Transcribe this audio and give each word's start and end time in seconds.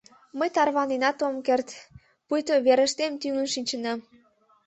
Мый 0.37 0.49
тарваненат 0.55 1.17
ом 1.27 1.35
керт, 1.47 1.69
пуйто 2.27 2.53
верыштем 2.65 3.13
тӱҥын 3.21 3.47
шинчынам. 3.53 3.99